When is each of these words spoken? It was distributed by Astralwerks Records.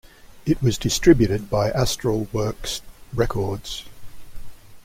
It 0.47 0.63
was 0.63 0.79
distributed 0.79 1.47
by 1.51 1.69
Astralwerks 1.69 2.81
Records. 3.13 3.85